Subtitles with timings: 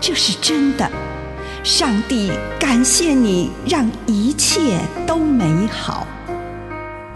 [0.00, 0.88] 这是真的，
[1.64, 6.06] 上帝感谢你，让一切都美好。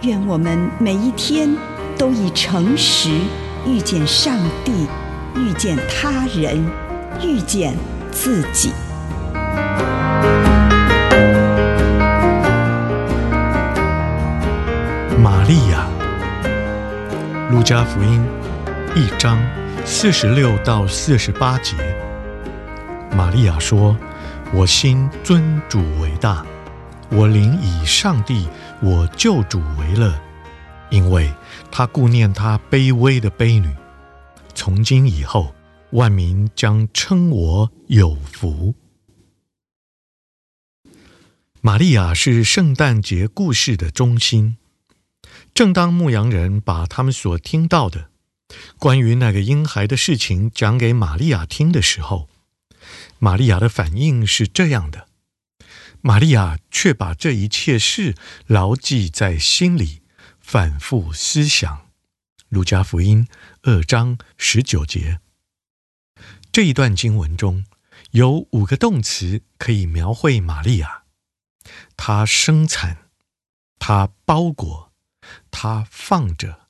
[0.02, 1.54] 愿我们每一天
[1.96, 3.10] 都以诚实
[3.66, 4.87] 遇见上帝，
[5.37, 6.64] 遇见他人，
[7.22, 7.76] 遇见
[8.10, 8.72] 自己。
[15.22, 15.87] 玛利亚，
[17.50, 18.24] 路加福音
[18.96, 19.38] 一章
[19.84, 21.74] 四十六到四十八节。
[23.12, 23.96] 玛利亚说
[24.54, 26.46] ：“我心尊主为大，
[27.10, 28.48] 我灵以上帝
[28.80, 30.18] 我救主为乐，
[30.90, 31.32] 因为
[31.70, 33.68] 他顾念他卑微的卑女。
[34.54, 35.54] 从今以后，
[35.90, 38.74] 万民将称我有福。”
[41.60, 44.56] 玛利亚是圣诞节故事的中心。
[45.52, 48.08] 正当牧羊人把他们所听到的
[48.78, 52.28] 关于那个婴孩的事情讲给玛利亚听的时候，
[53.23, 55.07] 玛利亚的反应是这样的，
[56.01, 60.01] 玛利亚却把这一切事牢记在心里，
[60.40, 61.88] 反复思想。
[62.49, 63.29] 路加福音
[63.62, 65.21] 二章十九节。
[66.50, 67.67] 这一段经文中
[68.12, 71.03] 有五个动词可以描绘玛利亚：
[71.99, 73.11] 她生产，
[73.78, 74.93] 她包裹，
[75.50, 76.69] 她放着，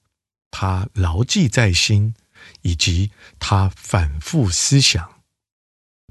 [0.50, 2.16] 她牢记在心，
[2.62, 5.19] 以及她反复思想。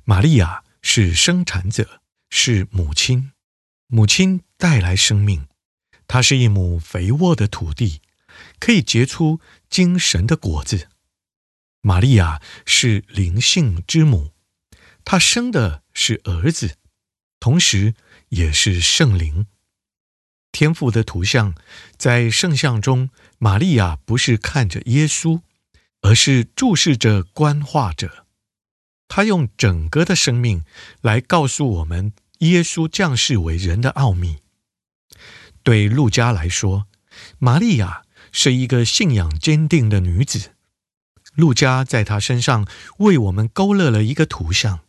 [0.10, 3.32] 玛利亚是生产者，是母亲。
[3.86, 5.48] 母亲带来生命，
[6.08, 8.02] 她是一亩肥沃的土地，
[8.60, 10.88] 可以结出精神的果子。
[11.82, 14.32] 玛利亚是灵性之母，
[15.06, 16.78] 她生的是儿子，
[17.40, 17.94] 同时
[18.30, 19.46] 也是圣灵。
[20.52, 21.54] 天父的图像
[22.00, 25.44] 在圣像中，玛利亚不是看着耶稣，
[26.02, 28.26] 而是注视着观画着。
[29.10, 30.64] 他用整个的生命
[31.02, 34.38] 来告诉我们耶稣降世为人的奥秘。
[35.64, 36.88] 对路加来说，
[37.38, 40.52] 玛利亚是一个信仰坚定的女子。
[41.36, 42.66] 路加在她身上
[43.00, 44.82] 为我们勾勒了一个图像。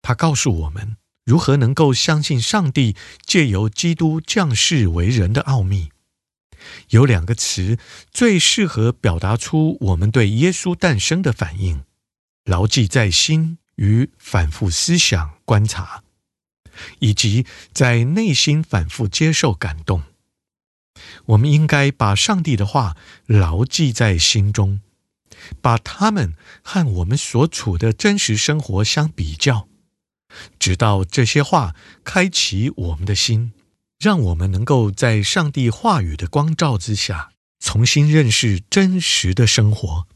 [0.00, 5.90] 他告诉我们如何能够相信上帝借由基督降世为人的奥秘。
[6.90, 7.78] 有两个词
[8.10, 11.84] 最适合表达出我们对耶稣诞生的反应。
[12.44, 16.02] 牢记在心与反复思想、观察，
[16.98, 20.02] 以及在内心反复接受感动。
[21.26, 24.80] 我们应该把上帝的话牢记在心中，
[25.60, 29.68] 把它们和我们所处的真实生活相比较，
[30.58, 31.74] 直到这些话
[32.04, 33.52] 开启我们的心，
[33.98, 40.06] 让我们能够在上帝话语的光照之下，重新认识真实的生活。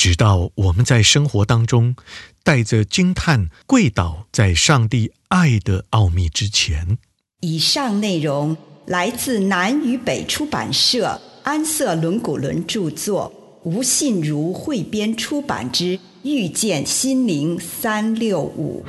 [0.00, 1.94] 直到我们在生活当中
[2.42, 6.96] 带着惊叹跪倒在上帝爱的奥秘之前。
[7.40, 8.56] 以上内容
[8.86, 13.30] 来自南与北出版社安瑟伦古伦著作，
[13.64, 18.82] 吴信如汇编出版之《遇见心灵三六五》。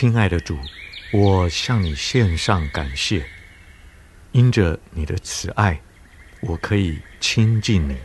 [0.00, 0.56] 亲爱的主，
[1.10, 3.26] 我向你献上感谢，
[4.30, 5.80] 因着你的慈爱，
[6.40, 7.96] 我可以亲近你。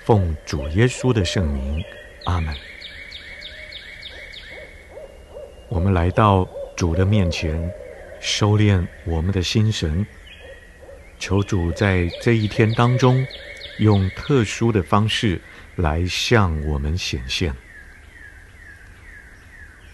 [0.00, 1.82] 奉主耶稣的圣名，
[2.26, 2.54] 阿门。
[5.70, 6.46] 我们来到
[6.76, 7.72] 主的面前，
[8.20, 10.04] 收敛我们的心神，
[11.18, 13.26] 求主在这一天当中，
[13.78, 15.40] 用特殊的方式
[15.76, 17.56] 来向我们显现。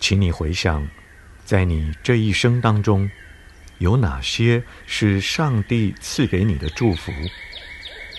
[0.00, 0.84] 请你回想，
[1.46, 3.08] 在你这一生当中，
[3.78, 7.12] 有哪些是上帝赐给你的祝福？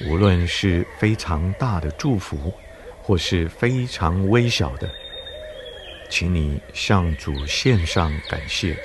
[0.06, 2.54] 无论是非常大的祝福，
[3.02, 4.90] 或是非常微小的，
[6.10, 8.78] 请你向主献上感谢。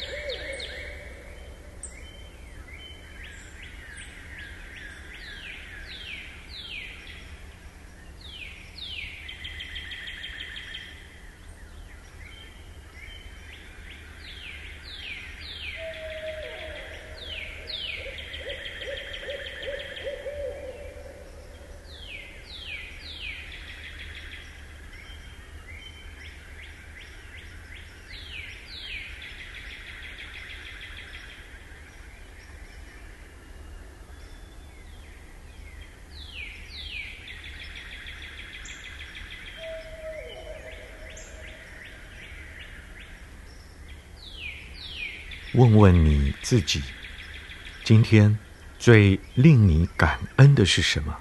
[45.54, 46.80] 问问你自己，
[47.84, 48.38] 今天
[48.78, 51.18] 最令你感恩的是什么？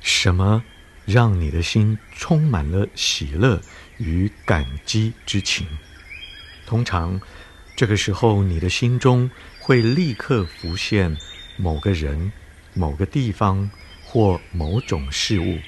[0.00, 0.64] 什么
[1.06, 3.62] 让你的心充满了喜乐
[3.98, 5.64] 与感激之情？
[6.66, 7.20] 通常
[7.76, 11.16] 这个时候，你的心中会立刻浮现
[11.56, 12.32] 某个人、
[12.74, 13.70] 某个地方
[14.02, 15.60] 或某种事物。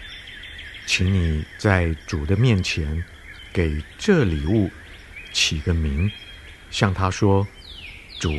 [0.84, 3.04] 请你在主的面前
[3.52, 4.68] 给这礼物
[5.32, 6.10] 起个名。
[6.72, 7.46] 向他说
[8.18, 8.36] ：“主，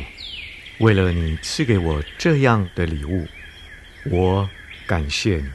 [0.80, 3.26] 为了你赐给我这样的礼物，
[4.10, 4.50] 我
[4.86, 5.50] 感谢你。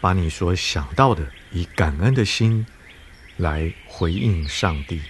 [0.00, 2.66] 把你所想到的，以感恩的心
[3.38, 5.00] 来回应上帝。”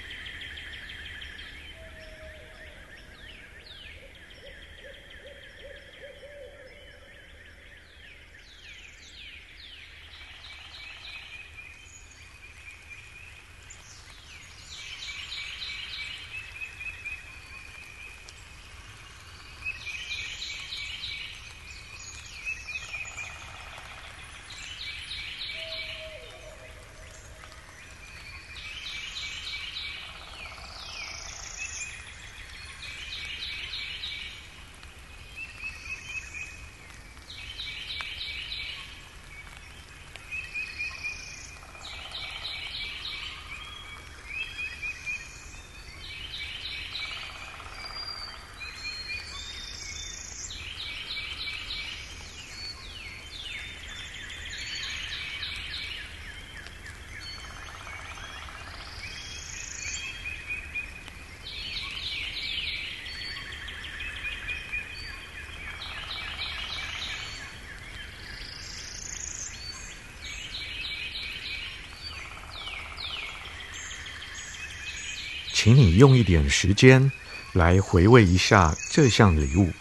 [75.65, 77.11] 请你用一点时间
[77.55, 79.73] 来回味一下这项礼物。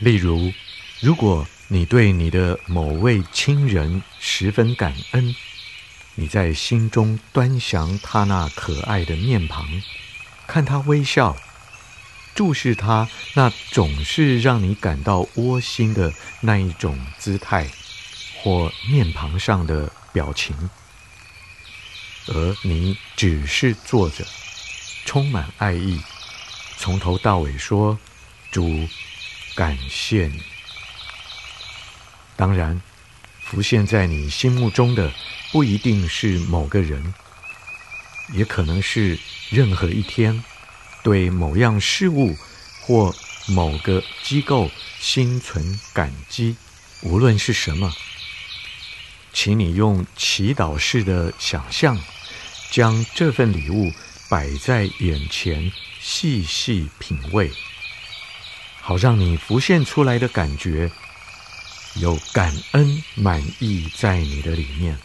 [0.00, 0.52] 例如，
[1.00, 5.34] 如果你对你的某位亲人十分感恩，
[6.14, 9.66] 你在心中端详他那可爱的面庞，
[10.46, 11.34] 看他微笑，
[12.34, 16.12] 注视他那总是让你感到窝心的
[16.42, 17.66] 那一种姿态
[18.42, 20.68] 或面庞上的表情，
[22.26, 24.26] 而你只是坐着。
[25.08, 25.98] 充满爱意，
[26.76, 27.98] 从头到尾说
[28.52, 28.86] ：“主，
[29.54, 30.42] 感谢你。”
[32.36, 32.78] 当然，
[33.40, 35.10] 浮现在你心目中的
[35.50, 37.14] 不一定是某个人，
[38.34, 40.44] 也可能是任何一天
[41.02, 42.36] 对某样事物
[42.82, 43.14] 或
[43.46, 46.54] 某个机构心存感激，
[47.00, 47.90] 无论是什么，
[49.32, 51.98] 请你用祈祷式的想象，
[52.70, 53.90] 将这份礼物。
[54.28, 57.50] 摆在眼前，细细品味，
[58.82, 60.90] 好让你浮现出来的感觉
[61.94, 64.98] 有感恩、满意在你的里面，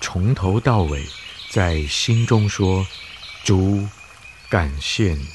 [0.00, 1.06] 从头到尾
[1.48, 2.84] 在心中说
[3.44, 3.88] ：“主，
[4.48, 5.28] 感谢你。”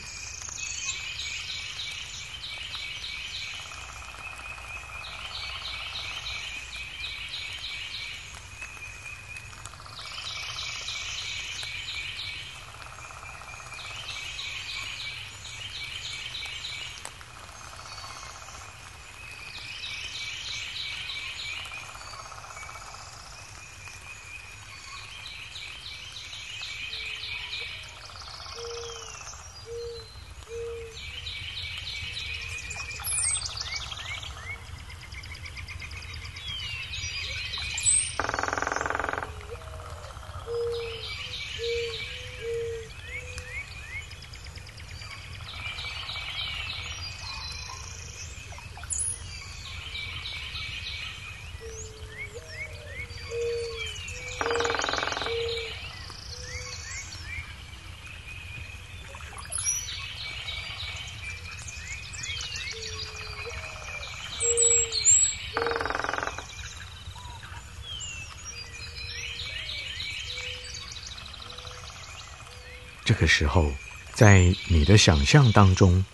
[73.09, 73.73] 这个时候，
[74.13, 76.05] 在你的想象当中，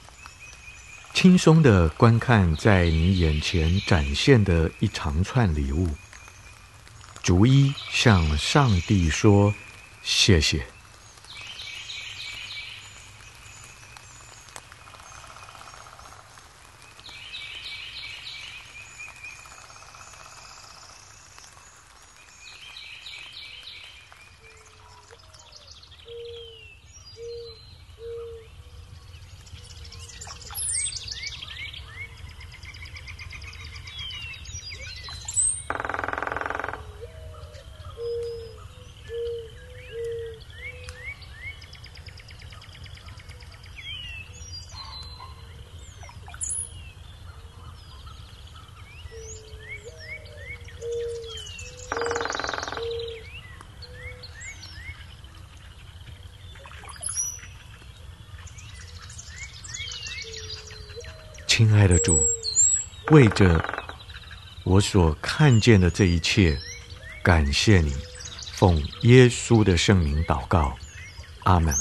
[1.13, 5.89] 轻松的观看在你眼前展现的一长串礼物，
[7.21, 9.53] 逐一向上帝说
[10.03, 10.65] 谢谢。
[61.57, 62.21] 亲爱的主，
[63.11, 63.63] 为着
[64.65, 66.59] 我所看见的这一切，
[67.23, 67.93] 感谢你，
[68.55, 70.75] 奉耶稣的圣名祷告，
[71.45, 71.73] 阿门。